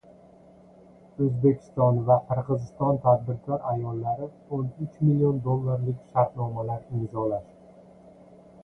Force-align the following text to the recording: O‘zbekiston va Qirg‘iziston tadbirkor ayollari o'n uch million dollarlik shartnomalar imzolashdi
O‘zbekiston 1.25 1.99
va 2.07 2.17
Qirg‘iziston 2.31 2.97
tadbirkor 3.05 3.69
ayollari 3.75 4.31
o'n 4.59 4.67
uch 4.87 4.97
million 5.11 5.41
dollarlik 5.51 6.03
shartnomalar 6.11 6.85
imzolashdi 6.99 7.73